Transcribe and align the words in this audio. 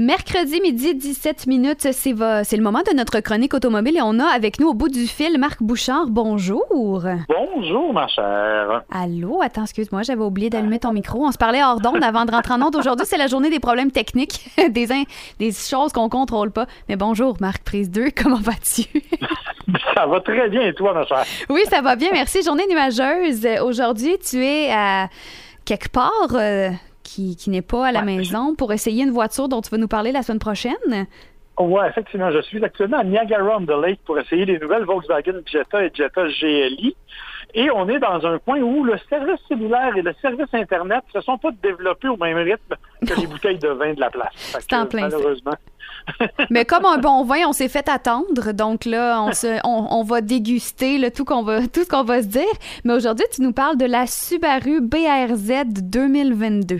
Mercredi 0.00 0.60
midi 0.60 0.94
17 0.94 1.48
minutes, 1.48 1.88
c'est 1.90 2.12
le 2.12 2.62
moment 2.62 2.82
de 2.88 2.96
notre 2.96 3.18
chronique 3.18 3.52
automobile 3.52 3.96
et 3.96 4.00
on 4.00 4.20
a 4.20 4.26
avec 4.26 4.60
nous 4.60 4.68
au 4.68 4.72
bout 4.74 4.88
du 4.88 5.08
fil 5.08 5.36
Marc 5.38 5.60
Bouchard. 5.60 6.06
Bonjour. 6.06 7.02
Bonjour 7.28 7.92
ma 7.92 8.06
chère. 8.06 8.84
Allô, 8.92 9.42
attends, 9.42 9.64
excuse-moi, 9.64 10.02
j'avais 10.02 10.22
oublié 10.22 10.50
d'allumer 10.50 10.78
ton 10.78 10.92
micro. 10.92 11.26
On 11.26 11.32
se 11.32 11.36
parlait 11.36 11.64
hors 11.64 11.80
d'onde 11.80 12.04
avant 12.04 12.24
de 12.26 12.30
rentrer 12.30 12.54
en 12.54 12.62
onde. 12.62 12.76
Aujourd'hui, 12.76 13.06
c'est 13.06 13.16
la 13.16 13.26
journée 13.26 13.50
des 13.50 13.58
problèmes 13.58 13.90
techniques, 13.90 14.48
des, 14.70 14.86
des 15.40 15.50
choses 15.50 15.92
qu'on 15.92 16.08
contrôle 16.08 16.52
pas. 16.52 16.66
Mais 16.88 16.94
bonjour 16.94 17.36
Marc 17.40 17.64
Prise 17.64 17.90
2, 17.90 18.10
comment 18.16 18.36
vas-tu? 18.36 18.84
ça 19.96 20.06
va 20.06 20.20
très 20.20 20.48
bien 20.48 20.60
et 20.60 20.74
toi 20.74 20.94
ma 20.94 21.06
chère? 21.06 21.24
Oui, 21.50 21.62
ça 21.68 21.80
va 21.80 21.96
bien, 21.96 22.10
merci. 22.12 22.44
Journée 22.44 22.68
nuageuse. 22.70 23.44
Aujourd'hui, 23.64 24.16
tu 24.24 24.44
es 24.44 24.70
à 24.70 25.08
quelque 25.64 25.88
part 25.88 26.12
euh, 26.34 26.70
qui, 27.08 27.50
n'est 27.50 27.62
pas 27.62 27.86
à 27.86 27.92
la 27.92 28.02
maison 28.02 28.54
pour 28.54 28.72
essayer 28.72 29.04
une 29.04 29.10
voiture 29.10 29.48
dont 29.48 29.60
tu 29.60 29.70
vas 29.70 29.78
nous 29.78 29.88
parler 29.88 30.12
la 30.12 30.22
semaine 30.22 30.38
prochaine? 30.38 31.06
Oui, 31.58 31.80
effectivement. 31.88 32.30
Je 32.30 32.40
suis 32.42 32.62
actuellement 32.64 32.98
à 32.98 33.04
Niagara-on-the-Lake 33.04 34.00
pour 34.04 34.18
essayer 34.18 34.44
les 34.44 34.58
nouvelles 34.58 34.84
Volkswagen 34.84 35.40
Jetta 35.46 35.84
et 35.84 35.90
Jetta 35.92 36.28
GLI. 36.28 36.94
Et 37.54 37.70
on 37.70 37.88
est 37.88 37.98
dans 37.98 38.24
un 38.26 38.38
point 38.38 38.60
où 38.60 38.84
le 38.84 38.98
service 39.08 39.40
cellulaire 39.48 39.96
et 39.96 40.02
le 40.02 40.14
service 40.20 40.52
Internet 40.52 41.02
ne 41.14 41.20
se 41.20 41.24
sont 41.24 41.38
pas 41.38 41.50
développés 41.62 42.08
au 42.08 42.16
même 42.16 42.36
rythme 42.36 42.76
que 43.06 43.18
les 43.18 43.26
bouteilles 43.26 43.58
de 43.58 43.68
vin 43.68 43.94
de 43.94 44.00
la 44.00 44.10
place. 44.10 44.32
C'est 44.60 44.74
en 44.74 44.86
plein 44.86 45.08
Malheureusement. 45.08 45.54
Mais 46.50 46.64
comme 46.64 46.84
un 46.84 46.98
bon 46.98 47.24
vin, 47.24 47.46
on 47.46 47.52
s'est 47.52 47.68
fait 47.68 47.88
attendre. 47.88 48.52
Donc 48.52 48.84
là, 48.84 49.22
on, 49.22 49.32
se, 49.32 49.58
on, 49.64 50.02
va 50.02 50.20
déguster 50.20 51.10
tout, 51.10 51.24
qu'on 51.24 51.42
va, 51.42 51.66
tout 51.72 51.84
ce 51.84 51.88
qu'on 51.88 52.04
va 52.04 52.22
se 52.22 52.28
dire. 52.28 52.42
Mais 52.84 52.92
aujourd'hui, 52.92 53.26
tu 53.32 53.42
nous 53.42 53.52
parles 53.52 53.76
de 53.76 53.86
la 53.86 54.06
Subaru 54.06 54.80
BRZ 54.80 55.64
2022. 55.82 56.78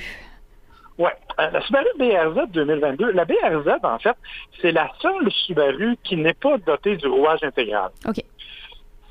Oui, 0.98 1.10
la 1.38 1.60
Subaru 1.62 1.86
BRZ 1.98 2.50
2022, 2.52 3.12
la 3.12 3.24
BRZ, 3.24 3.68
en 3.84 3.98
fait, 3.98 4.16
c'est 4.60 4.72
la 4.72 4.90
seule 5.00 5.30
Subaru 5.30 5.96
qui 6.02 6.16
n'est 6.16 6.34
pas 6.34 6.58
dotée 6.58 6.96
du 6.96 7.06
rouage 7.06 7.42
intégral. 7.42 7.90
OK 8.06 8.22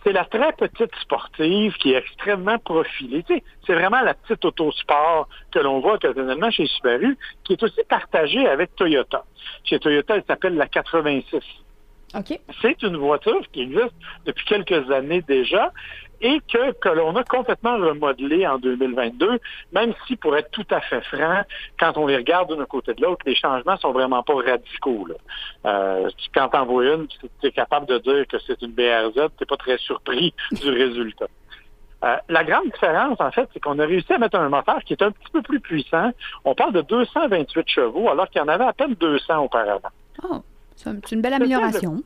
c'est 0.04 0.14
la 0.14 0.26
très 0.26 0.54
petite 0.54 0.96
sportive 1.02 1.74
qui 1.78 1.94
est 1.94 1.98
extrêmement 1.98 2.58
profilée. 2.60 3.24
c'est 3.28 3.74
vraiment 3.74 4.02
la 4.02 4.14
petite 4.14 4.44
autosport 4.46 5.28
que 5.52 5.60
l'on 5.60 5.80
voit 5.80 5.96
occasionnellement 5.96 6.50
chez 6.52 6.66
Subaru, 6.68 7.18
qui 7.44 7.54
est 7.54 7.64
aussi 7.64 7.82
partagée 7.90 8.48
avec 8.48 8.76
Toyota. 8.76 9.24
Chez 9.64 9.80
Toyota, 9.80 10.16
elle 10.16 10.24
s'appelle 10.28 10.56
la 10.56 10.68
86. 10.68 11.42
C'est 12.62 12.82
une 12.84 12.98
voiture 12.98 13.42
qui 13.52 13.64
existe 13.64 13.94
depuis 14.26 14.46
quelques 14.46 14.90
années 14.92 15.22
déjà 15.24 15.74
et 16.22 16.40
que, 16.52 16.72
que 16.74 16.90
l'on 16.90 17.16
a 17.16 17.24
complètement 17.24 17.78
remodelé 17.78 18.48
en 18.48 18.58
2022, 18.58 19.40
même 19.72 19.94
si, 20.06 20.16
pour 20.16 20.36
être 20.36 20.50
tout 20.52 20.66
à 20.72 20.82
fait 20.82 21.02
franc, 21.02 21.42
quand 21.80 21.98
on 21.98 22.08
les 22.08 22.18
regarde 22.18 22.56
d'un 22.56 22.66
côté 22.66 22.94
de 22.94 23.02
l'autre, 23.02 23.22
les 23.26 23.36
changements 23.36 23.78
sont 23.78 23.92
vraiment 23.92 24.24
pas 24.24 24.36
radicaux. 24.36 25.08
Là. 25.08 25.16
Euh, 25.66 26.10
quand 26.34 26.50
t'en 26.50 26.66
vois 26.66 26.86
une, 26.86 27.08
tu 27.08 27.28
es 27.44 27.52
capable 27.52 27.86
de 27.86 27.98
dire 28.00 28.26
que 28.28 28.38
c'est 28.46 28.62
une 28.62 28.72
BRZ, 28.72 29.30
t'es 29.38 29.46
pas 29.46 29.58
très 29.58 29.78
surpris 29.78 30.34
du 30.52 30.70
résultat. 30.70 31.28
Euh, 32.04 32.16
la 32.30 32.44
grande 32.44 32.66
différence, 32.72 33.20
en 33.20 33.32
fait, 33.32 33.50
c'est 33.54 33.60
qu'on 33.60 33.80
a 33.80 33.86
réussi 33.86 34.14
à 34.14 34.20
mettre 34.20 34.38
un 34.38 34.50
moteur 34.50 34.84
qui 34.84 34.94
est 34.94 35.02
un 35.02 35.12
petit 35.12 35.32
peu 35.32 35.42
plus 35.42 35.60
puissant. 35.60 36.12
On 36.46 36.54
parle 36.54 36.74
de 36.74 36.82
228 36.82 37.68
chevaux, 37.68 38.10
alors 38.10 38.30
qu'il 38.30 38.40
y 38.40 38.44
en 38.44 38.48
avait 38.48 38.66
à 38.66 38.74
peine 38.74 38.94
200 38.94 39.44
auparavant. 39.44 39.90
Oh. 40.24 40.42
C'est 40.76 41.12
une 41.12 41.22
belle 41.22 41.34
amélioration. 41.34 42.04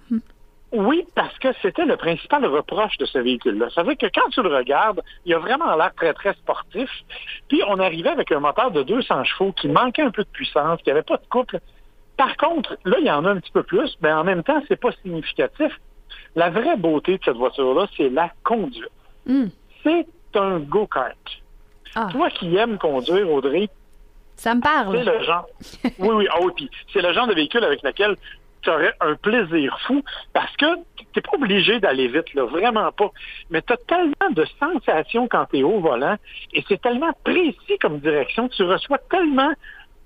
Oui, 0.71 1.05
parce 1.15 1.37
que 1.39 1.49
c'était 1.61 1.85
le 1.85 1.97
principal 1.97 2.45
reproche 2.45 2.97
de 2.97 3.05
ce 3.05 3.19
véhicule-là. 3.19 3.69
Ça 3.75 3.83
veut 3.83 3.95
dire 3.95 4.09
que 4.09 4.19
quand 4.19 4.29
tu 4.29 4.41
le 4.41 4.55
regardes, 4.55 5.01
il 5.25 5.33
a 5.33 5.39
vraiment 5.39 5.75
l'air 5.75 5.93
très, 5.95 6.13
très 6.13 6.33
sportif. 6.33 6.89
Puis 7.49 7.61
on 7.67 7.77
arrivait 7.79 8.09
avec 8.09 8.31
un 8.31 8.39
moteur 8.39 8.71
de 8.71 8.83
200 8.83 9.25
chevaux 9.25 9.51
qui 9.51 9.67
manquait 9.67 10.03
un 10.03 10.11
peu 10.11 10.23
de 10.23 10.29
puissance, 10.29 10.81
qui 10.81 10.89
n'avait 10.89 11.03
pas 11.03 11.17
de 11.17 11.25
couple. 11.29 11.59
Par 12.15 12.37
contre, 12.37 12.77
là, 12.85 12.97
il 12.99 13.05
y 13.05 13.11
en 13.11 13.25
a 13.25 13.31
un 13.31 13.39
petit 13.39 13.51
peu 13.51 13.63
plus, 13.63 13.97
mais 14.01 14.13
en 14.13 14.23
même 14.23 14.43
temps, 14.43 14.61
c'est 14.69 14.79
pas 14.79 14.91
significatif. 15.03 15.77
La 16.35 16.49
vraie 16.49 16.77
beauté 16.77 17.17
de 17.17 17.23
cette 17.25 17.35
voiture-là, 17.35 17.87
c'est 17.97 18.09
la 18.09 18.31
conduite. 18.43 18.91
Hmm. 19.25 19.47
C'est 19.83 20.07
un 20.35 20.59
go-kart. 20.59 21.17
Ah. 21.95 22.07
Toi 22.11 22.29
qui 22.29 22.55
aimes 22.55 22.77
conduire, 22.77 23.29
Audrey, 23.29 23.69
ça 24.41 24.55
me 24.55 24.61
parle. 24.61 24.97
C'est 24.97 25.03
le 25.03 25.23
genre. 25.23 25.45
oui, 25.99 26.09
oui, 26.13 26.27
ah 26.31 26.37
oui, 26.41 26.69
c'est 26.91 27.01
le 27.01 27.13
genre 27.13 27.27
de 27.27 27.33
véhicule 27.35 27.63
avec 27.63 27.83
lequel 27.83 28.15
tu 28.61 28.69
aurais 28.69 28.93
un 28.99 29.15
plaisir 29.15 29.77
fou 29.85 30.03
parce 30.33 30.55
que 30.57 30.75
tu 30.97 31.05
n'es 31.15 31.21
pas 31.21 31.35
obligé 31.35 31.79
d'aller 31.79 32.07
vite, 32.07 32.33
là, 32.33 32.45
vraiment 32.45 32.91
pas. 32.91 33.09
Mais 33.49 33.61
tu 33.61 33.73
as 33.73 33.77
tellement 33.77 34.31
de 34.31 34.45
sensations 34.59 35.27
quand 35.27 35.45
tu 35.51 35.59
es 35.59 35.63
au 35.63 35.79
volant 35.79 36.15
et 36.53 36.63
c'est 36.67 36.81
tellement 36.81 37.11
précis 37.23 37.77
comme 37.81 37.99
direction, 37.99 38.47
tu 38.49 38.63
reçois 38.63 38.99
tellement 39.09 39.51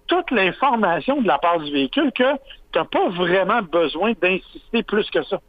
toute 0.07 0.31
l'information 0.31 1.21
de 1.21 1.27
la 1.27 1.37
part 1.37 1.59
du 1.59 1.71
véhicule 1.71 2.11
que 2.11 2.33
tu 2.71 2.79
n'as 2.79 2.85
pas 2.85 3.09
vraiment 3.09 3.61
besoin 3.61 4.13
d'insister 4.21 4.83
plus 4.83 5.09
que 5.09 5.23
ça. 5.23 5.39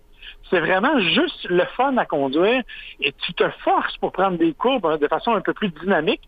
C'est 0.50 0.60
vraiment 0.60 0.98
juste 1.00 1.44
le 1.48 1.64
fun 1.76 1.96
à 1.96 2.06
conduire 2.06 2.62
et 3.00 3.12
tu 3.12 3.34
te 3.34 3.48
forces 3.64 3.96
pour 3.98 4.12
prendre 4.12 4.38
des 4.38 4.54
courbes 4.54 4.86
hein, 4.86 4.96
de 4.96 5.08
façon 5.08 5.34
un 5.34 5.40
peu 5.40 5.52
plus 5.52 5.68
dynamique. 5.68 6.22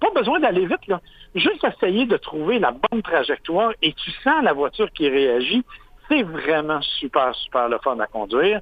Pas 0.00 0.10
besoin 0.14 0.40
d'aller 0.40 0.66
vite, 0.66 0.86
là. 0.86 1.00
Juste 1.34 1.64
essayer 1.64 2.06
de 2.06 2.16
trouver 2.16 2.58
la 2.58 2.70
bonne 2.70 3.02
trajectoire 3.02 3.72
et 3.82 3.92
tu 3.92 4.10
sens 4.22 4.42
la 4.42 4.52
voiture 4.52 4.90
qui 4.92 5.08
réagit 5.08 5.64
c'est 6.08 6.22
vraiment 6.22 6.80
super, 6.82 7.34
super 7.34 7.68
le 7.68 7.78
fun 7.78 7.98
à 8.00 8.06
conduire. 8.06 8.60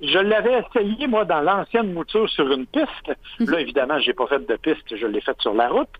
Je 0.00 0.18
l'avais 0.18 0.62
essayé, 0.62 1.06
moi, 1.06 1.24
dans 1.24 1.40
l'ancienne 1.40 1.92
mouture 1.92 2.28
sur 2.30 2.50
une 2.50 2.66
piste. 2.66 3.12
Mhm. 3.38 3.50
Là, 3.50 3.60
évidemment, 3.60 3.98
j'ai 3.98 4.14
pas 4.14 4.26
fait 4.26 4.46
de 4.46 4.56
piste, 4.56 4.96
je 4.96 5.06
l'ai 5.06 5.20
faite 5.20 5.40
sur 5.40 5.52
la 5.52 5.68
route. 5.68 5.90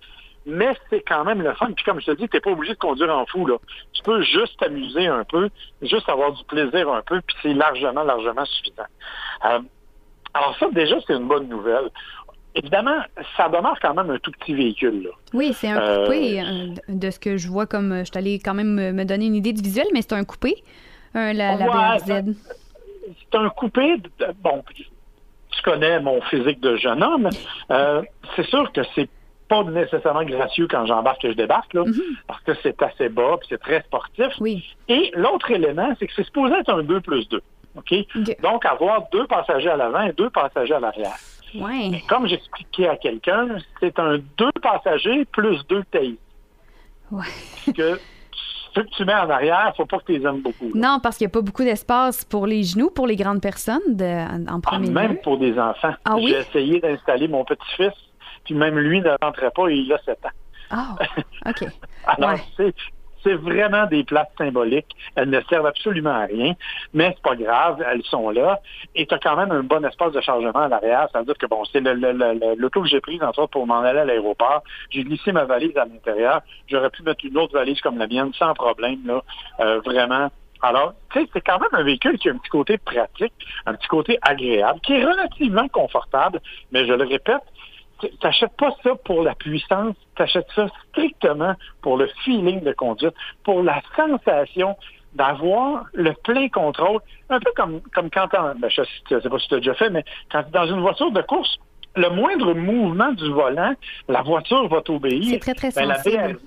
Mais 0.46 0.74
c'est 0.88 1.02
quand 1.02 1.24
même 1.24 1.42
le 1.42 1.52
fun. 1.52 1.70
Puis 1.72 1.84
comme 1.84 2.00
je 2.00 2.06
te 2.06 2.12
dis, 2.12 2.26
t'es 2.28 2.40
pas 2.40 2.50
obligé 2.50 2.72
de 2.72 2.78
conduire 2.78 3.14
en 3.14 3.26
fou, 3.26 3.46
là. 3.46 3.56
Tu 3.92 4.02
peux 4.02 4.22
juste 4.22 4.58
t'amuser 4.58 5.06
un 5.06 5.24
peu, 5.24 5.50
juste 5.82 6.08
avoir 6.08 6.32
du 6.32 6.42
plaisir 6.44 6.90
un 6.90 7.02
peu, 7.02 7.20
puis 7.20 7.36
c'est 7.42 7.52
largement, 7.52 8.02
largement 8.02 8.46
suffisant. 8.46 8.86
Euh, 9.44 9.60
alors 10.32 10.56
ça, 10.58 10.68
déjà, 10.72 10.96
c'est 11.06 11.14
une 11.14 11.28
bonne 11.28 11.48
nouvelle. 11.48 11.90
Évidemment, 12.54 12.96
ça 13.36 13.48
demeure 13.48 13.78
quand 13.80 13.94
même 13.94 14.10
un 14.10 14.18
tout 14.18 14.32
petit 14.32 14.54
véhicule. 14.54 15.04
Là. 15.04 15.10
Oui, 15.32 15.52
c'est 15.54 15.68
un 15.68 15.78
euh, 15.80 16.04
coupé 16.04 16.40
euh, 16.40 16.74
de 16.88 17.10
ce 17.10 17.18
que 17.20 17.36
je 17.36 17.48
vois 17.48 17.66
comme. 17.66 18.04
Je 18.04 18.10
t'allais 18.10 18.38
quand 18.38 18.54
même 18.54 18.92
me 18.92 19.04
donner 19.04 19.26
une 19.26 19.36
idée 19.36 19.52
du 19.52 19.62
visuel, 19.62 19.86
mais 19.92 20.02
c'est 20.02 20.14
un 20.14 20.24
coupé, 20.24 20.62
la, 21.14 21.56
BRZ. 21.56 22.34
C'est 23.30 23.38
un 23.38 23.48
coupé. 23.50 23.96
Bon, 24.42 24.62
tu 25.50 25.62
connais 25.62 26.00
mon 26.00 26.20
physique 26.22 26.60
de 26.60 26.76
jeune 26.76 27.02
homme. 27.02 27.28
Euh, 27.70 28.02
c'est 28.36 28.46
sûr 28.46 28.72
que 28.72 28.80
c'est 28.94 29.08
pas 29.48 29.64
nécessairement 29.64 30.22
gracieux 30.22 30.68
quand 30.68 30.86
j'embarque 30.86 31.24
et 31.24 31.32
je 31.32 31.36
débarque, 31.36 31.74
là, 31.74 31.82
mm-hmm. 31.82 32.16
parce 32.28 32.40
que 32.42 32.52
c'est 32.62 32.80
assez 32.82 33.08
bas 33.08 33.36
puis 33.38 33.48
c'est 33.50 33.60
très 33.60 33.82
sportif. 33.82 34.28
Oui. 34.38 34.64
Et 34.88 35.10
l'autre 35.14 35.50
élément, 35.50 35.92
c'est 35.98 36.06
que 36.06 36.12
c'est 36.14 36.24
supposé 36.24 36.54
être 36.54 36.72
un 36.72 36.82
2 36.82 37.00
plus 37.00 37.28
2. 37.28 37.42
OK? 37.76 37.94
Donc, 38.42 38.64
avoir 38.64 39.08
deux 39.12 39.26
passagers 39.26 39.70
à 39.70 39.76
l'avant 39.76 40.02
et 40.02 40.12
deux 40.12 40.30
passagers 40.30 40.74
à 40.74 40.80
l'arrière. 40.80 41.16
Ouais. 41.54 42.02
comme 42.08 42.26
j'expliquais 42.26 42.88
à 42.88 42.96
quelqu'un, 42.96 43.58
c'est 43.80 43.98
un 43.98 44.18
deux 44.36 44.52
passagers 44.62 45.24
plus 45.26 45.58
deux 45.68 45.82
tailles. 45.90 46.18
Ouais. 47.10 47.24
que 47.74 47.98
ce 48.74 48.80
que 48.80 48.86
tu 48.96 49.04
mets 49.04 49.14
en 49.14 49.28
arrière, 49.28 49.72
faut 49.76 49.86
pas 49.86 49.98
que 49.98 50.04
tu 50.04 50.18
les 50.18 50.26
aimes 50.26 50.42
beaucoup. 50.42 50.70
Non, 50.74 50.98
parce 51.02 51.16
qu'il 51.16 51.26
n'y 51.26 51.30
a 51.30 51.34
pas 51.34 51.40
beaucoup 51.40 51.64
d'espace 51.64 52.24
pour 52.24 52.46
les 52.46 52.62
genoux, 52.62 52.90
pour 52.90 53.06
les 53.06 53.16
grandes 53.16 53.40
personnes 53.40 53.96
de, 53.96 54.50
en 54.50 54.60
premier 54.60 54.88
ah, 54.88 54.92
Même 54.92 55.20
pour 55.22 55.38
des 55.38 55.58
enfants. 55.58 55.94
Ah, 56.04 56.16
J'ai 56.20 56.38
essayé 56.38 56.80
d'installer 56.80 57.28
mon 57.28 57.44
petit-fils, 57.44 57.92
puis 58.44 58.54
même 58.54 58.78
lui 58.78 59.00
ne 59.00 59.10
rentrait 59.20 59.50
pas 59.50 59.68
et 59.68 59.74
il 59.74 59.92
a 59.92 59.98
7 60.04 60.24
ans. 60.24 60.28
Ah, 60.70 60.94
OK. 61.46 61.64
Alors, 62.06 62.38
c'est 62.56 62.74
c'est 63.22 63.34
vraiment 63.34 63.86
des 63.86 64.04
places 64.04 64.28
symboliques. 64.38 64.94
Elles 65.14 65.30
ne 65.30 65.40
servent 65.42 65.66
absolument 65.66 66.10
à 66.10 66.26
rien, 66.26 66.54
mais 66.94 67.14
c'est 67.14 67.22
pas 67.22 67.36
grave, 67.36 67.84
elles 67.86 68.02
sont 68.04 68.30
là. 68.30 68.60
Et 68.94 69.06
tu 69.06 69.14
as 69.14 69.18
quand 69.18 69.36
même 69.36 69.50
un 69.52 69.62
bon 69.62 69.84
espace 69.84 70.12
de 70.12 70.20
chargement 70.20 70.60
à 70.60 70.68
l'arrière. 70.68 71.08
Ça 71.12 71.20
veut 71.20 71.26
dire 71.26 71.38
que 71.38 71.46
bon, 71.46 71.64
c'est 71.64 71.80
l'auto 71.80 72.82
que 72.82 72.88
j'ai 72.88 73.00
prise 73.00 73.22
entre 73.22 73.40
autres 73.40 73.52
pour 73.52 73.66
m'en 73.66 73.80
aller 73.80 74.00
à 74.00 74.04
l'aéroport. 74.04 74.62
J'ai 74.90 75.04
glissé 75.04 75.32
ma 75.32 75.44
valise 75.44 75.76
à 75.76 75.84
l'intérieur. 75.84 76.40
J'aurais 76.68 76.90
pu 76.90 77.02
mettre 77.02 77.24
une 77.24 77.36
autre 77.38 77.54
valise 77.54 77.80
comme 77.80 77.98
la 77.98 78.06
mienne 78.06 78.32
sans 78.34 78.54
problème, 78.54 79.00
là. 79.06 79.22
Euh, 79.60 79.80
vraiment. 79.80 80.30
Alors, 80.62 80.92
tu 81.10 81.20
sais, 81.20 81.28
c'est 81.32 81.40
quand 81.40 81.58
même 81.58 81.70
un 81.72 81.82
véhicule 81.82 82.18
qui 82.18 82.28
a 82.28 82.32
un 82.32 82.36
petit 82.36 82.50
côté 82.50 82.76
pratique, 82.76 83.32
un 83.64 83.74
petit 83.74 83.88
côté 83.88 84.18
agréable, 84.20 84.78
qui 84.80 84.92
est 84.92 85.04
relativement 85.04 85.68
confortable, 85.68 86.40
mais 86.70 86.86
je 86.86 86.92
le 86.92 87.04
répète, 87.04 87.42
t'achètes 88.20 88.56
pas 88.56 88.74
ça 88.82 88.94
pour 89.04 89.22
la 89.22 89.34
puissance, 89.34 89.94
t'achètes 90.16 90.48
ça 90.54 90.66
strictement 90.88 91.54
pour 91.82 91.96
le 91.96 92.08
feeling 92.24 92.62
de 92.62 92.72
conduite, 92.72 93.14
pour 93.44 93.62
la 93.62 93.80
sensation 93.96 94.76
d'avoir 95.14 95.86
le 95.92 96.12
plein 96.12 96.48
contrôle, 96.48 97.00
un 97.28 97.40
peu 97.40 97.50
comme, 97.56 97.80
comme 97.94 98.10
quand 98.10 98.28
ben, 98.32 98.68
je 98.68 98.82
sais 99.08 99.28
pas 99.28 99.38
si 99.38 99.48
tu 99.48 99.54
as 99.54 99.58
déjà 99.58 99.74
fait, 99.74 99.90
mais 99.90 100.04
quand 100.30 100.42
tu 100.42 100.48
es 100.48 100.52
dans 100.52 100.66
une 100.66 100.80
voiture 100.80 101.10
de 101.10 101.22
course, 101.22 101.58
le 101.96 102.08
moindre 102.10 102.54
mouvement 102.54 103.12
du 103.12 103.30
volant, 103.30 103.74
la 104.08 104.22
voiture 104.22 104.68
va 104.68 104.80
t'obéir. 104.80 105.24
C'est 105.24 105.38
très, 105.40 105.54
très 105.54 105.70
ben, 105.70 105.94
sensible. 105.94 106.38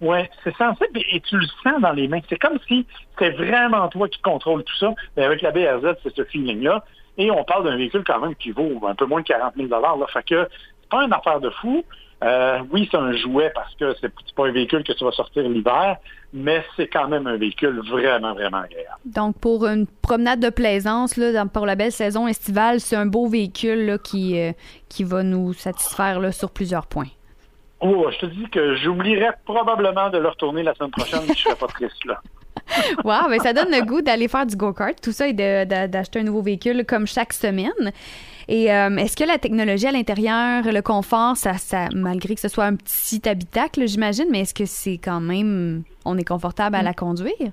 Oui, 0.00 0.18
c'est 0.42 0.56
sensible 0.56 0.98
et 1.12 1.20
tu 1.20 1.36
le 1.36 1.46
sens 1.62 1.80
dans 1.80 1.92
les 1.92 2.08
mains. 2.08 2.20
C'est 2.28 2.38
comme 2.38 2.58
si 2.66 2.86
c'était 3.10 3.30
vraiment 3.30 3.88
toi 3.88 4.08
qui 4.08 4.20
contrôle 4.22 4.64
tout 4.64 4.76
ça. 4.76 4.94
Mais 5.16 5.24
avec 5.24 5.42
la 5.42 5.50
BRZ, 5.50 5.94
c'est 6.02 6.14
ce 6.14 6.24
feeling-là. 6.24 6.84
Et 7.18 7.30
on 7.30 7.44
parle 7.44 7.64
d'un 7.64 7.76
véhicule 7.76 8.02
quand 8.06 8.20
même 8.20 8.34
qui 8.36 8.50
vaut 8.50 8.80
un 8.86 8.94
peu 8.94 9.04
moins 9.04 9.20
de 9.20 9.26
40 9.26 9.54
000 9.56 9.68
là. 9.68 10.06
Fait 10.12 10.22
que 10.22 10.48
c'est 10.80 10.88
pas 10.90 11.04
une 11.04 11.12
affaire 11.12 11.40
de 11.40 11.50
fou, 11.50 11.84
Euh, 12.22 12.58
oui, 12.70 12.86
c'est 12.90 12.98
un 12.98 13.12
jouet 13.12 13.50
parce 13.54 13.74
que 13.76 13.94
c'est 13.98 14.12
pas 14.36 14.46
un 14.46 14.52
véhicule 14.52 14.84
que 14.84 14.92
tu 14.92 15.04
vas 15.04 15.10
sortir 15.10 15.42
l'hiver, 15.48 15.96
mais 16.34 16.62
c'est 16.76 16.86
quand 16.86 17.08
même 17.08 17.26
un 17.26 17.38
véhicule 17.38 17.80
vraiment, 17.88 18.34
vraiment 18.34 18.58
agréable. 18.58 18.98
Donc, 19.06 19.38
pour 19.38 19.66
une 19.66 19.86
promenade 19.86 20.40
de 20.40 20.50
plaisance, 20.50 21.16
là, 21.16 21.46
pour 21.46 21.64
la 21.64 21.76
belle 21.76 21.92
saison 21.92 22.28
estivale, 22.28 22.78
c'est 22.80 22.96
un 22.96 23.06
beau 23.06 23.26
véhicule 23.26 23.98
qui, 24.04 24.38
euh, 24.38 24.52
qui 24.90 25.02
va 25.02 25.22
nous 25.22 25.54
satisfaire 25.54 26.20
là, 26.20 26.30
sur 26.30 26.50
plusieurs 26.50 26.86
points. 26.86 27.08
Oh, 27.80 28.08
je 28.10 28.18
te 28.18 28.26
dis 28.26 28.48
que 28.50 28.76
j'oublierais 28.76 29.34
probablement 29.44 30.10
de 30.10 30.18
le 30.18 30.28
retourner 30.28 30.62
la 30.62 30.74
semaine 30.74 30.90
prochaine, 30.90 31.20
mais 31.26 31.34
je 31.34 31.40
serais 31.40 31.54
pas 31.54 31.66
triste 31.68 32.04
là. 32.04 32.20
wow, 33.04 33.28
mais 33.28 33.38
ça 33.38 33.52
donne 33.52 33.70
le 33.70 33.84
goût 33.84 34.02
d'aller 34.02 34.28
faire 34.28 34.46
du 34.46 34.54
go-kart, 34.56 35.00
tout 35.00 35.12
ça, 35.12 35.26
et 35.28 35.32
d'acheter 35.32 36.20
un 36.20 36.24
nouveau 36.24 36.42
véhicule 36.42 36.84
comme 36.86 37.06
chaque 37.06 37.32
semaine. 37.32 37.92
Et 38.48 38.72
euh, 38.72 38.96
est-ce 38.96 39.16
que 39.16 39.24
la 39.24 39.38
technologie 39.38 39.86
à 39.86 39.92
l'intérieur, 39.92 40.64
le 40.64 40.82
confort, 40.82 41.36
ça, 41.36 41.54
ça, 41.54 41.88
malgré 41.94 42.34
que 42.34 42.40
ce 42.40 42.48
soit 42.48 42.64
un 42.64 42.76
petit 42.76 43.26
habitacle, 43.28 43.86
j'imagine, 43.86 44.26
mais 44.30 44.40
est-ce 44.40 44.54
que 44.54 44.66
c'est 44.66 44.98
quand 44.98 45.20
même, 45.20 45.84
on 46.04 46.18
est 46.18 46.24
confortable 46.24 46.76
à 46.76 46.82
la 46.82 46.92
conduire? 46.92 47.52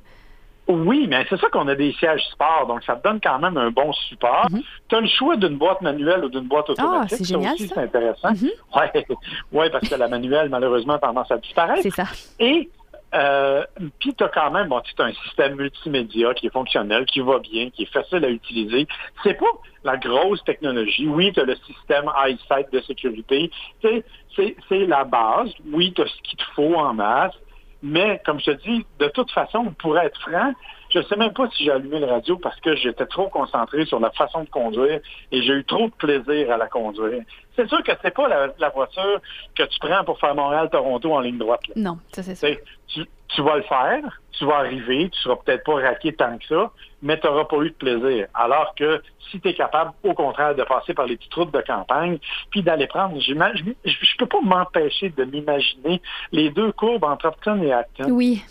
Oui, 0.68 1.08
mais 1.10 1.26
c'est 1.30 1.40
ça 1.40 1.48
qu'on 1.50 1.68
a 1.68 1.76
des 1.76 1.94
sièges 1.94 2.24
sport, 2.32 2.66
donc 2.68 2.84
ça 2.84 2.96
te 2.96 3.04
donne 3.08 3.22
quand 3.22 3.40
même 3.40 3.58
un 3.58 3.72
bon 3.72 3.94
support. 3.94 4.48
Mhm. 4.52 4.62
Tu 4.90 4.96
as 4.96 5.02
le 5.02 5.08
choix 5.08 5.38
d'une 5.38 5.58
boîte 5.58 5.82
manuelle 5.82 6.26
ou 6.26 6.30
d'une 6.30 6.48
boîte 6.48 6.66
ah, 6.70 6.72
automatique. 6.72 7.14
Ah, 7.14 7.16
c'est 7.18 7.28
génial, 7.28 7.54
aussi, 7.54 7.68
c'est 7.68 7.80
intéressant. 7.80 8.32
Mhm. 8.32 8.50
Oui, 8.76 9.04
ouais, 9.54 9.70
parce 9.70 9.88
que 9.88 9.96
la 9.96 10.08
manuelle, 10.08 10.50
malheureusement, 10.50 10.94
a 10.94 11.00
tendance 11.00 11.32
à 11.32 11.38
disparaître. 11.38 11.82
C'est 11.84 11.92
ça. 11.92 12.06
Et 12.40 12.70
euh, 13.16 13.64
puis 14.00 14.14
tu 14.14 14.24
as 14.24 14.28
quand 14.28 14.52
même 14.52 14.68
bon, 14.68 14.80
as 14.80 15.04
un 15.04 15.14
système 15.14 15.56
multimédia 15.56 16.34
qui 16.34 16.48
est 16.48 16.54
fonctionnel, 16.54 17.06
qui 17.06 17.22
va 17.22 17.40
bien, 17.40 17.70
qui 17.70 17.84
est 17.84 17.94
facile 17.94 18.26
à 18.26 18.30
utiliser. 18.30 18.88
C'est 19.24 19.36
pas 19.36 19.46
la 19.84 19.96
grosse 19.98 20.44
technologie. 20.44 21.08
Oui, 21.08 21.32
tu 21.32 21.40
as 21.40 21.46
le 21.46 21.56
système 21.56 22.12
EyeSight 22.26 22.72
de 22.74 22.82
sécurité. 22.82 23.50
C'est 23.82 24.86
la 24.86 25.06
base. 25.06 25.52
Oui, 25.72 25.94
tu 25.94 26.02
as 26.02 26.08
ce 26.08 26.22
qu'il 26.24 26.38
te 26.38 26.44
faut 26.56 26.76
en 26.76 26.94
masse. 26.94 27.34
Mais, 27.82 28.22
comme 28.26 28.40
je 28.40 28.52
te 28.52 28.62
dis, 28.64 28.86
de 29.00 29.08
toute 29.08 29.32
façon, 29.32 29.74
pour 29.80 29.98
être 30.00 30.20
franc, 30.22 30.54
je 30.90 31.00
ne 31.00 31.04
sais 31.04 31.16
même 31.16 31.34
pas 31.34 31.50
si 31.52 31.66
j'ai 31.66 31.72
allumé 31.72 32.00
le 32.00 32.06
radio 32.06 32.38
parce 32.38 32.60
que 32.60 32.76
j'étais 32.76 33.06
trop 33.06 33.28
concentré 33.30 33.86
sur 33.86 34.00
la 34.00 34.12
façon 34.12 34.44
de 34.44 34.50
conduire 34.50 35.00
et 35.32 35.42
j'ai 35.42 35.54
eu 35.54 35.64
trop 35.64 35.88
de 35.88 35.94
plaisir 35.94 36.52
à 36.52 36.58
la 36.58 36.68
conduire. 36.68 37.24
C'est 37.56 37.68
sûr 37.68 37.84
que 37.84 37.92
c'est 38.02 38.14
pas 38.14 38.28
la, 38.28 38.70
voiture 38.70 39.20
que 39.56 39.64
tu 39.64 39.80
prends 39.80 40.04
pour 40.04 40.20
faire 40.20 40.36
Montréal-Toronto 40.36 41.12
en 41.12 41.20
ligne 41.20 41.38
droite. 41.38 41.62
Non, 41.76 41.98
ça 42.12 42.24
c'est 42.24 42.36
ça. 42.36 42.48
Tu, 42.88 43.42
vas 43.42 43.58
le 43.58 43.64
faire, 43.64 44.22
tu 44.32 44.46
vas 44.46 44.60
arriver, 44.60 45.10
tu 45.10 45.20
seras 45.20 45.36
peut-être 45.36 45.66
pas 45.66 45.76
raqué 45.76 46.14
tant 46.14 46.38
que 46.38 46.46
ça, 46.46 46.72
mais 47.02 47.20
tu 47.20 47.28
n'auras 47.28 47.44
pas 47.44 47.58
eu 47.58 47.72
de 47.72 47.76
plaisir. 47.76 48.28
Alors 48.34 48.74
que 48.76 49.02
si 49.30 49.42
tu 49.42 49.50
es 49.50 49.54
capable, 49.54 49.92
au 50.04 50.14
contraire, 50.14 50.56
de 50.56 50.64
passer 50.64 50.94
par 50.94 51.06
les 51.06 51.18
petites 51.18 51.34
routes 51.34 51.54
de 51.54 51.62
campagne, 51.62 52.20
puis 52.52 52.64
d'aller 52.64 52.88
prendre, 52.88 53.20
je 53.20 53.34
ne 53.34 54.18
peux 54.18 54.26
pas 54.26 54.42
m'empêcher 54.42 55.10
de 55.10 55.26
m'imaginer 55.26 56.02
les 56.32 56.50
deux 56.52 56.72
courbes 56.72 57.04
entre 57.04 57.26
Upton 57.28 57.62
et 57.64 57.74
Acton. 57.74 58.12
Oui. 58.12 58.42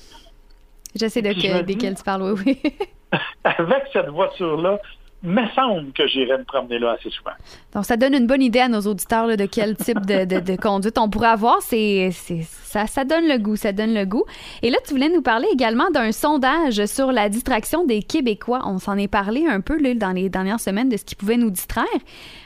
Je 0.98 1.08
sais 1.08 1.22
de 1.22 1.62
desquels 1.62 1.94
tu 1.94 2.02
parles, 2.02 2.22
oui, 2.22 2.40
oui. 2.46 2.72
avec 3.44 3.84
cette 3.92 4.08
voiture-là, 4.08 4.78
me 5.22 5.46
semble 5.54 5.92
que 5.92 6.06
j'irai 6.06 6.38
me 6.38 6.44
promener 6.44 6.78
là 6.78 6.92
assez 6.92 7.10
souvent. 7.10 7.32
Donc, 7.74 7.84
ça 7.84 7.96
donne 7.96 8.14
une 8.14 8.26
bonne 8.26 8.42
idée 8.42 8.60
à 8.60 8.68
nos 8.68 8.80
auditeurs 8.82 9.26
de 9.36 9.46
quel 9.46 9.76
type 9.76 10.04
de, 10.06 10.56
conduite 10.56 10.98
on 10.98 11.08
pourrait 11.08 11.28
avoir. 11.28 11.62
C'est, 11.62 12.10
ça, 12.12 12.86
ça 12.86 13.04
donne 13.04 13.26
le 13.26 13.38
goût, 13.38 13.56
ça 13.56 13.72
donne 13.72 13.94
le 13.94 14.04
goût. 14.04 14.24
Et 14.62 14.70
là, 14.70 14.78
tu 14.86 14.92
voulais 14.94 15.08
nous 15.08 15.22
parler 15.22 15.48
également 15.52 15.90
d'un 15.90 16.12
sondage 16.12 16.84
sur 16.86 17.12
la 17.12 17.28
distraction 17.28 17.84
des 17.84 18.02
Québécois. 18.02 18.60
On 18.64 18.78
s'en 18.78 18.96
est 18.96 19.08
parlé 19.08 19.46
un 19.46 19.60
peu 19.60 19.80
là, 19.80 19.94
dans 19.94 20.12
les 20.12 20.28
dernières 20.28 20.60
semaines 20.60 20.88
de 20.88 20.96
ce 20.96 21.04
qui 21.04 21.16
pouvait 21.16 21.38
nous 21.38 21.50
distraire, 21.50 21.86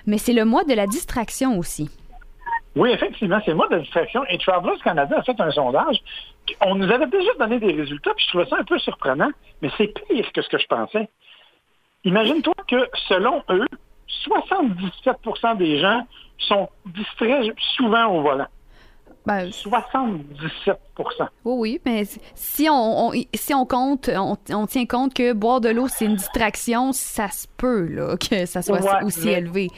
mais 0.07 0.19
c'est 0.19 0.33
le 0.33 0.45
mois 0.45 0.65
de 0.65 0.75
la 0.75 0.87
distraction 0.87 1.59
aussi. 1.59 1.91
Oui, 2.77 2.91
effectivement, 2.93 3.41
c'est 3.45 3.51
le 3.51 3.57
mois 3.57 3.69
de 3.69 3.75
la 3.75 3.81
distraction. 3.81 4.25
Et 4.31 4.39
Travelers 4.39 4.79
Canada 4.83 5.17
a 5.19 5.23
fait 5.23 5.39
un 5.41 5.51
sondage 5.51 5.97
on 6.63 6.75
nous 6.75 6.91
avait 6.91 7.07
déjà 7.07 7.33
donné 7.39 7.59
des 7.59 7.73
résultats, 7.73 8.13
puis 8.15 8.25
je 8.25 8.31
trouvais 8.31 8.47
ça 8.47 8.57
un 8.59 8.65
peu 8.65 8.79
surprenant, 8.79 9.31
mais 9.63 9.71
c'est 9.77 9.89
pire 9.89 10.33
que 10.33 10.43
ce 10.43 10.49
que 10.49 10.59
je 10.59 10.67
pensais. 10.67 11.09
Imagine-toi 12.05 12.55
que, 12.69 12.89
selon 13.09 13.43
eux, 13.51 13.67
77% 14.27 15.57
des 15.57 15.79
gens 15.79 16.07
sont 16.39 16.69
distraits 16.87 17.55
souvent 17.77 18.07
au 18.07 18.23
volant. 18.23 18.49
77 19.27 20.81
ben, 20.97 21.29
Oui, 21.45 21.55
oui, 21.59 21.81
mais 21.85 22.05
si 22.35 22.69
on, 22.71 23.13
si 23.35 23.55
on 23.55 23.67
compte, 23.67 24.09
on, 24.09 24.67
tient 24.67 24.87
compte 24.87 25.15
que 25.15 25.33
boire 25.35 25.61
de 25.61 25.69
l'eau, 25.69 25.89
c'est 25.89 26.07
une 26.07 26.17
distraction, 26.17 26.93
ça 26.93 27.29
se 27.29 27.47
peut 27.57 27.87
là, 27.87 28.17
que 28.17 28.47
ça 28.47 28.63
soit 28.63 29.05
aussi 29.05 29.29
élevé 29.29 29.69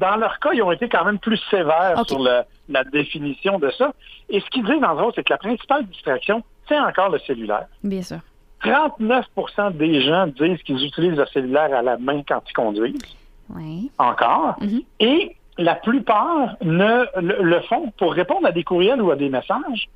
dans 0.00 0.16
leur 0.16 0.38
cas, 0.38 0.50
ils 0.52 0.62
ont 0.62 0.72
été 0.72 0.88
quand 0.88 1.04
même 1.04 1.18
plus 1.18 1.40
sévères 1.50 2.02
sur 2.06 2.20
la 2.20 2.84
définition 2.84 3.58
de 3.58 3.70
ça. 3.70 3.92
Et 4.28 4.40
ce 4.40 4.46
qu'ils 4.46 4.64
disent, 4.64 4.80
dans 4.80 4.94
le 4.94 5.12
c'est 5.14 5.24
que 5.24 5.32
la 5.32 5.38
principale 5.38 5.86
distraction, 5.86 6.42
c'est 6.68 6.78
encore 6.78 7.10
le 7.10 7.18
cellulaire. 7.20 7.66
Bien 7.82 8.02
sûr. 8.02 8.18
39% 8.62 9.76
des 9.76 10.00
gens 10.00 10.26
disent 10.26 10.62
qu'ils 10.62 10.84
utilisent 10.84 11.16
le 11.16 11.26
cellulaire 11.26 11.74
à 11.74 11.82
la 11.82 11.96
main 11.98 12.22
quand 12.26 12.42
ils 12.48 12.52
conduisent. 12.52 13.16
Oui. 13.54 13.90
Encore. 13.98 14.56
Mm-hmm. 14.60 14.84
Et 15.00 15.36
la 15.58 15.74
plupart 15.74 16.56
ne 16.62 17.04
le, 17.20 17.60
font 17.62 17.92
pour 17.98 18.12
répondre 18.12 18.46
à 18.46 18.52
des 18.52 18.64
courriels 18.64 19.00
ou 19.00 19.10
à 19.10 19.16
des 19.16 19.28
messages 19.28 19.88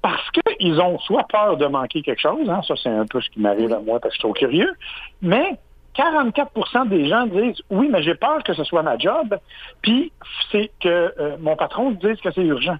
parce 0.00 0.22
qu'ils 0.30 0.80
ont 0.80 0.98
soit 1.00 1.26
peur 1.28 1.56
de 1.56 1.66
manquer 1.66 2.02
quelque 2.02 2.20
chose, 2.20 2.48
hein, 2.48 2.60
ça 2.66 2.74
c'est 2.82 2.88
un 2.88 3.06
peu 3.06 3.20
ce 3.20 3.30
qui 3.30 3.40
m'arrive 3.40 3.72
à 3.72 3.78
moi 3.78 4.00
parce 4.00 4.14
que 4.14 4.16
je 4.16 4.18
suis 4.18 4.22
trop 4.22 4.32
curieux, 4.32 4.72
mais 5.20 5.58
44% 5.96 6.88
des 6.88 7.08
gens 7.08 7.26
disent 7.26 7.62
oui, 7.70 7.88
mais 7.90 8.02
j'ai 8.02 8.14
peur 8.14 8.42
que 8.42 8.54
ce 8.54 8.64
soit 8.64 8.82
ma 8.82 8.96
job, 8.98 9.38
puis 9.82 10.12
c'est 10.50 10.70
que 10.80 11.14
euh, 11.18 11.36
mon 11.40 11.56
patron 11.56 11.90
dise 11.92 12.20
que 12.20 12.30
c'est 12.30 12.44
urgent. 12.44 12.78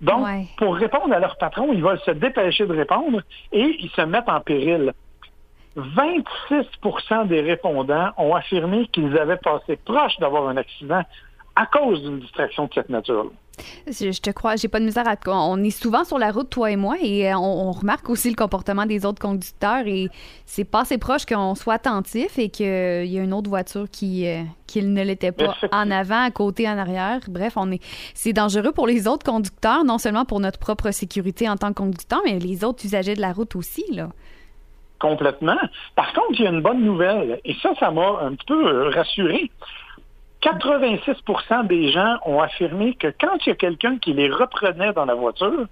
Donc, 0.00 0.26
pour 0.58 0.76
répondre 0.76 1.14
à 1.14 1.18
leur 1.18 1.36
patron, 1.38 1.72
ils 1.72 1.82
veulent 1.82 2.00
se 2.00 2.10
dépêcher 2.10 2.66
de 2.66 2.76
répondre 2.76 3.22
et 3.52 3.76
ils 3.80 3.90
se 3.90 4.02
mettent 4.02 4.28
en 4.28 4.40
péril. 4.40 4.92
26% 5.76 7.26
des 7.26 7.40
répondants 7.40 8.10
ont 8.16 8.34
affirmé 8.34 8.86
qu'ils 8.88 9.16
avaient 9.18 9.36
passé 9.36 9.78
proche 9.84 10.16
d'avoir 10.18 10.48
un 10.48 10.56
accident 10.56 11.02
à 11.56 11.66
cause 11.66 12.02
d'une 12.02 12.20
distraction 12.20 12.66
de 12.66 12.74
cette 12.74 12.90
nature-là. 12.90 13.30
Je, 13.86 14.20
te 14.20 14.30
crois, 14.30 14.56
j'ai 14.56 14.68
pas 14.68 14.80
de 14.80 14.84
misère 14.84 15.08
à. 15.08 15.16
On 15.26 15.62
est 15.64 15.70
souvent 15.70 16.04
sur 16.04 16.18
la 16.18 16.30
route, 16.30 16.50
toi 16.50 16.70
et 16.70 16.76
moi, 16.76 16.96
et 17.00 17.32
euh, 17.32 17.38
on, 17.38 17.72
remarque 17.72 18.10
aussi 18.10 18.28
le 18.28 18.36
comportement 18.36 18.84
des 18.84 19.06
autres 19.06 19.20
conducteurs. 19.20 19.86
Et 19.86 20.08
c'est 20.44 20.64
pas 20.64 20.80
assez 20.80 20.98
proche 20.98 21.24
qu'on 21.24 21.54
soit 21.54 21.74
attentif 21.74 22.38
et 22.38 22.50
qu'il 22.50 22.66
y 22.66 23.18
a 23.18 23.22
une 23.22 23.32
autre 23.32 23.48
voiture 23.48 23.86
qui, 23.90 24.28
euh, 24.28 24.42
ne 24.76 25.02
l'était 25.02 25.32
pas 25.32 25.56
en 25.72 25.90
avant, 25.90 26.22
à 26.22 26.30
côté, 26.30 26.68
en 26.68 26.76
arrière. 26.76 27.20
Bref, 27.28 27.54
on 27.56 27.72
est. 27.72 27.82
C'est 28.12 28.34
dangereux 28.34 28.72
pour 28.72 28.86
les 28.86 29.08
autres 29.08 29.24
conducteurs, 29.24 29.84
non 29.84 29.96
seulement 29.96 30.26
pour 30.26 30.40
notre 30.40 30.58
propre 30.58 30.90
sécurité 30.90 31.48
en 31.48 31.56
tant 31.56 31.68
que 31.68 31.78
conducteur, 31.78 32.20
mais 32.26 32.38
les 32.38 32.62
autres 32.62 32.84
usagers 32.84 33.14
de 33.14 33.22
la 33.22 33.32
route 33.32 33.56
aussi, 33.56 33.84
là. 33.90 34.10
Complètement. 34.98 35.58
Par 35.94 36.12
contre, 36.12 36.38
il 36.38 36.44
y 36.44 36.46
a 36.46 36.50
une 36.50 36.62
bonne 36.62 36.82
nouvelle, 36.82 37.40
et 37.44 37.54
ça, 37.62 37.70
ça 37.78 37.90
m'a 37.90 38.20
un 38.22 38.34
petit 38.34 38.46
peu 38.46 38.66
euh, 38.66 38.90
rassuré. 38.90 39.50
86% 40.46 41.66
des 41.66 41.90
gens 41.90 42.18
ont 42.24 42.40
affirmé 42.40 42.94
que 42.94 43.08
quand 43.20 43.36
il 43.44 43.48
y 43.48 43.52
a 43.52 43.56
quelqu'un 43.56 43.98
qui 43.98 44.12
les 44.12 44.30
reprenait 44.30 44.92
dans 44.92 45.04
la 45.04 45.14
voiture, 45.14 45.66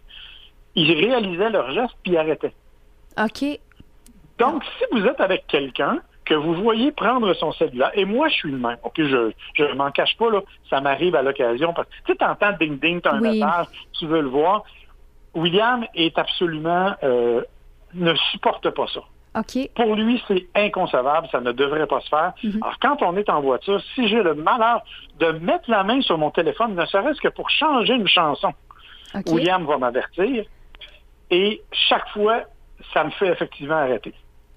ils 0.74 0.92
réalisaient 0.92 1.50
leur 1.50 1.70
geste 1.72 1.94
puis 2.02 2.16
arrêtaient. 2.16 2.54
OK. 3.16 3.44
Donc, 4.38 4.64
si 4.64 4.84
vous 4.90 5.06
êtes 5.06 5.20
avec 5.20 5.46
quelqu'un 5.46 6.00
que 6.24 6.34
vous 6.34 6.54
voyez 6.54 6.90
prendre 6.90 7.32
son 7.34 7.52
cellulaire, 7.52 7.92
et 7.94 8.04
moi, 8.04 8.28
je 8.28 8.34
suis 8.34 8.50
le 8.50 8.58
même. 8.58 8.78
OK, 8.82 8.94
je 8.96 9.32
ne 9.62 9.74
m'en 9.74 9.92
cache 9.92 10.16
pas, 10.16 10.30
là, 10.30 10.40
ça 10.68 10.80
m'arrive 10.80 11.14
à 11.14 11.22
l'occasion. 11.22 11.72
Parce 11.72 11.88
que 12.06 12.12
tu 12.12 12.24
entends 12.24 12.52
ding-ding, 12.58 13.00
tu 13.00 13.08
as 13.08 13.12
un 13.12 13.20
message, 13.20 13.66
tu 13.92 14.06
veux 14.06 14.22
le 14.22 14.28
voir. 14.28 14.64
William 15.34 15.86
est 15.94 16.18
absolument... 16.18 16.94
Euh, 17.04 17.42
ne 17.94 18.12
supporte 18.32 18.68
pas 18.70 18.86
ça. 18.92 19.00
Pour 19.74 19.96
lui, 19.96 20.22
c'est 20.28 20.46
inconcevable, 20.54 21.28
ça 21.32 21.40
ne 21.40 21.52
devrait 21.52 21.86
pas 21.86 22.00
se 22.00 22.08
faire. 22.08 22.32
Mhm. 22.42 22.60
Alors, 22.62 22.78
quand 22.80 23.02
on 23.02 23.16
est 23.16 23.28
en 23.28 23.40
voiture, 23.40 23.82
si 23.94 24.08
j'ai 24.08 24.22
le 24.22 24.34
malheur 24.34 24.82
de 25.18 25.26
mettre 25.32 25.70
la 25.70 25.82
main 25.82 26.00
sur 26.00 26.18
mon 26.18 26.30
téléphone, 26.30 26.74
ne 26.74 26.86
serait-ce 26.86 27.20
que 27.20 27.28
pour 27.28 27.50
changer 27.50 27.94
une 27.94 28.08
chanson, 28.08 28.52
William 29.26 29.64
va 29.64 29.78
m'avertir. 29.78 30.44
Et 31.30 31.62
chaque 31.72 32.08
fois, 32.10 32.42
ça 32.92 33.04
me 33.04 33.10
fait 33.10 33.28
effectivement 33.28 33.76
arrêter. 33.76 34.14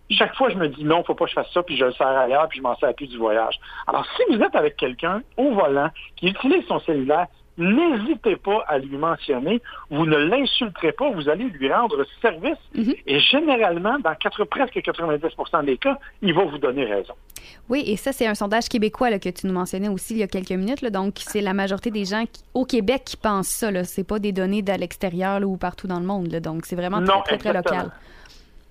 Chaque 0.09 0.35
fois, 0.35 0.49
je 0.49 0.55
me 0.55 0.69
dis 0.69 0.83
non, 0.83 1.03
faut 1.03 1.15
pas 1.15 1.25
que 1.25 1.31
je 1.31 1.35
fasse 1.35 1.51
ça, 1.53 1.63
puis 1.63 1.75
je 1.75 1.85
le 1.85 1.91
sers 1.93 2.07
ailleurs, 2.07 2.47
puis 2.47 2.59
je 2.59 2.63
m'en 2.63 2.75
sers 2.77 2.93
plus 2.93 3.07
du 3.07 3.17
voyage. 3.17 3.55
Alors, 3.87 4.05
si 4.15 4.23
vous 4.29 4.41
êtes 4.41 4.55
avec 4.55 4.77
quelqu'un 4.77 5.21
au 5.35 5.51
volant 5.51 5.89
qui 6.15 6.27
utilise 6.27 6.65
son 6.67 6.79
cellulaire, 6.81 7.27
n'hésitez 7.57 8.35
pas 8.35 8.63
à 8.67 8.77
lui 8.77 8.97
mentionner. 8.97 9.61
Vous 9.89 10.05
ne 10.05 10.17
l'insulterez 10.17 10.91
pas, 10.91 11.09
vous 11.11 11.29
allez 11.29 11.45
lui 11.45 11.71
rendre 11.71 12.05
service. 12.21 12.57
Mhm. 12.75 12.93
Et 13.05 13.19
généralement, 13.19 13.97
dans 13.99 14.15
presque 14.49 14.75
90% 14.75 15.65
des 15.65 15.77
cas, 15.77 15.97
il 16.21 16.33
va 16.33 16.45
vous 16.45 16.57
donner 16.57 16.85
raison. 16.85 17.13
Oui, 17.69 17.83
et 17.85 17.97
ça, 17.97 18.11
c'est 18.13 18.27
un 18.27 18.35
sondage 18.35 18.69
québécois 18.69 19.09
là, 19.09 19.19
que 19.19 19.29
tu 19.29 19.47
nous 19.47 19.53
mentionnais 19.53 19.89
aussi 19.89 20.13
il 20.13 20.19
y 20.19 20.23
a 20.23 20.27
quelques 20.27 20.51
minutes. 20.51 20.83
donc, 20.91 21.15
c'est 21.17 21.41
la 21.41 21.53
majorité 21.53 21.91
des 21.91 22.05
gens 22.05 22.23
au 22.53 22.65
Québec 22.65 23.03
qui 23.05 23.17
pensent 23.17 23.47
ça. 23.47 23.67
Ce 23.83 23.99
n'est 23.99 24.05
pas 24.05 24.19
des 24.19 24.31
données 24.31 24.61
de 24.61 24.71
l'extérieur 24.73 25.41
ou 25.43 25.57
partout 25.57 25.87
dans 25.87 25.99
le 25.99 26.05
monde. 26.05 26.27
donc, 26.27 26.65
c'est 26.65 26.75
vraiment 26.75 27.03
très, 27.23 27.37
très, 27.37 27.53
local. 27.53 27.91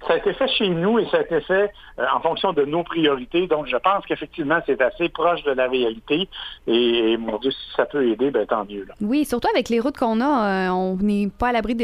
Ça 0.07 0.15
a 0.15 0.17
été 0.17 0.33
fait 0.35 0.49
chez 0.49 0.69
nous 0.69 0.99
et 0.99 1.07
ça 1.11 1.19
a 1.19 1.21
été 1.23 1.41
fait 1.41 1.73
euh, 1.99 2.05
en 2.15 2.21
fonction 2.21 2.53
de 2.53 2.65
nos 2.65 2.83
priorités. 2.83 3.47
Donc, 3.47 3.67
je 3.67 3.77
pense 3.77 4.05
qu'effectivement, 4.07 4.61
c'est 4.67 4.81
assez 4.81 5.09
proche 5.09 5.43
de 5.43 5.53
la 5.53 5.69
réalité. 5.69 6.29
Et, 6.67 7.17
mon 7.17 7.39
Dieu, 7.39 7.51
si 7.51 7.75
ça 7.77 7.87
peut 7.87 8.09
aider, 8.09 8.31
ben, 8.31 8.47
tant 8.47 8.65
mieux. 8.65 8.87
Oui, 9.01 9.25
surtout 9.25 9.49
avec 9.49 9.69
les 9.69 9.81
routes 9.81 9.97
qu'on 9.97 10.21
a, 10.21 10.69
euh, 10.69 10.71
on 10.71 10.97
n'est 10.97 11.29
pas 11.29 11.49
à 11.49 11.53
l'abri 11.53 11.75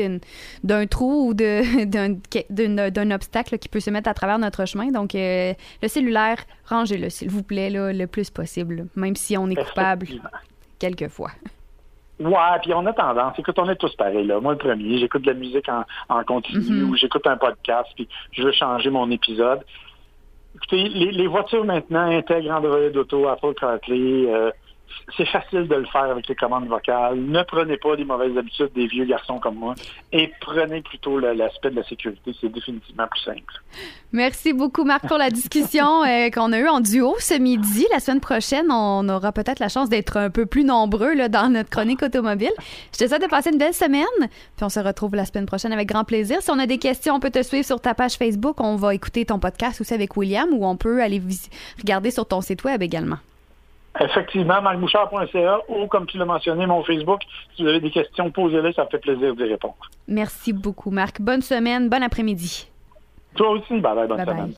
d'un 0.63 0.87
trou 0.87 1.29
ou 1.29 1.35
d'un 1.35 3.11
obstacle 3.11 3.59
qui 3.59 3.69
peut 3.69 3.81
se 3.81 3.91
mettre 3.91 4.09
à 4.09 4.15
travers 4.15 4.39
notre 4.39 4.67
chemin. 4.67 4.91
Donc, 4.91 5.15
euh, 5.15 5.53
le 5.83 5.89
cellulaire, 5.89 6.39
rangez-le, 6.69 7.11
s'il 7.11 7.31
vous 7.31 7.43
plaît, 7.43 7.71
le 7.71 8.07
plus 8.07 8.31
possible, 8.31 8.87
même 8.95 9.17
si 9.17 9.37
on 9.37 9.49
est 9.51 9.57
coupable 9.57 10.07
quelquefois. 10.79 11.31
Ouais, 12.23 12.59
puis 12.63 12.73
on 12.75 12.87
a 12.87 12.93
tendance. 12.93 13.39
Écoute, 13.39 13.59
on 13.59 13.69
est 13.69 13.77
tous 13.77 13.95
pareils. 13.97 14.27
Là. 14.27 14.41
Moi, 14.41 14.53
le 14.53 14.59
premier, 14.59 14.99
j'écoute 14.99 15.23
de 15.23 15.29
la 15.29 15.39
musique 15.39 15.69
en, 15.69 16.25
continu 16.25 16.59
mm-hmm. 16.59 16.83
ou 16.85 16.97
j'écoute 16.97 17.27
un 17.27 17.37
podcast, 17.37 17.89
puis 17.95 18.09
je 18.33 18.43
veux 18.43 18.53
changer 18.53 18.91
mon 18.91 19.11
épisode. 19.11 19.61
Écoutez, 20.55 20.89
les, 20.89 21.27
voitures 21.27 21.65
maintenant 21.65 22.11
intègrent 22.11 22.53
Android 22.53 22.95
Auto, 22.95 23.27
Apple 23.27 23.55
CarPlay. 23.55 24.27
Euh, 24.29 24.51
c'est 25.17 25.27
facile 25.27 25.69
de 25.69 25.75
le 25.75 25.87
faire 25.87 26.05
avec 26.05 26.29
les 26.29 26.35
commandes 26.35 26.67
vocales. 26.69 27.17
Ne 27.17 27.43
prenez 27.43 27.77
pas 27.77 27.95
les 27.97 28.05
mauvaises 28.05 28.37
habitudes 28.37 28.71
des 28.75 28.87
vieux 28.87 29.05
garçons 29.05 29.39
comme 29.39 29.57
moi 29.57 29.75
et 30.13 30.33
prenez 30.41 30.81
plutôt 30.83 31.19
l'aspect 31.19 31.71
de 31.71 31.77
la 31.77 31.85
sécurité. 31.85 32.33
C'est 32.41 32.49
définitivement 32.49 33.07
plus 33.09 33.21
simple. 33.21 33.55
Merci 34.13 34.53
beaucoup, 34.53 34.85
Marc, 34.85 35.07
pour 35.07 35.19
la 35.19 35.31
discussion 35.31 36.05
euh, 36.05 36.31
qu'on 36.31 36.53
a 36.53 36.59
eue 36.59 36.69
en 36.69 36.81
duo 36.81 37.15
ce 37.19 37.35
midi. 37.35 37.87
La 37.93 38.01
semaine 38.01 38.21
prochaine, 38.21 38.71
on 38.71 39.09
aura 39.09 39.33
peut-être 39.33 39.59
la 39.59 39.69
chance 39.69 39.89
d'être 39.89 40.17
un 40.17 40.31
peu 40.31 40.47
plus 40.47 40.65
nombreux 40.65 41.15
là, 41.15 41.29
dans 41.29 41.51
notre 41.51 41.71
chronique 41.71 42.03
automobile. 42.03 42.53
Je 42.93 42.99
te 42.99 43.09
souhaite 43.09 43.23
de 43.23 43.29
passer 43.29 43.51
une 43.51 43.59
belle 43.59 43.75
semaine, 43.75 44.05
puis 44.21 44.65
on 44.65 44.69
se 44.69 44.81
retrouve 44.81 45.15
la 45.15 45.25
semaine 45.25 45.47
prochaine 45.47 45.73
avec 45.73 45.89
grand 45.89 46.05
plaisir. 46.05 46.43
Si 46.43 46.51
on 46.51 46.59
a 46.59 46.67
des 46.67 46.79
questions, 46.79 47.15
on 47.15 47.21
peut 47.21 47.31
te 47.31 47.43
suivre 47.43 47.65
sur 47.65 47.81
ta 47.81 47.95
page 47.95 48.15
Facebook. 48.15 48.61
On 48.61 48.77
va 48.77 48.95
écouter 48.95 49.25
ton 49.25 49.39
podcast 49.39 49.81
aussi 49.81 49.95
avec 49.95 50.17
William 50.17 50.49
ou 50.53 50.67
on 50.67 50.77
peut 50.77 51.03
aller 51.03 51.23
regarder 51.79 52.11
sur 52.11 52.27
ton 52.27 52.41
site 52.41 52.65
web 52.65 52.83
également. 52.83 53.19
Effectivement, 54.01 54.63
marcbouchard.ca 54.63 55.59
ou, 55.69 55.87
comme 55.87 56.07
tu 56.07 56.17
l'as 56.17 56.25
mentionné, 56.25 56.67
mon 56.67 56.83
Facebook. 56.83 57.21
Si 57.55 57.63
vous 57.63 57.69
avez 57.69 57.81
des 57.81 57.91
questions, 57.91 58.31
posez-les, 58.31 58.73
ça 58.73 58.85
me 58.85 58.89
fait 58.89 58.99
plaisir 58.99 59.35
d'y 59.35 59.45
répondre. 59.45 59.77
Merci 60.09 60.53
beaucoup, 60.53 60.91
Marc. 60.91 61.21
Bonne 61.21 61.43
semaine, 61.43 61.89
bon 61.89 62.03
après-midi. 62.03 62.69
Toi 63.35 63.51
aussi, 63.51 63.81
bye 63.81 63.95
bye, 63.95 64.09
bonne 64.09 64.25
semaine. 64.25 64.55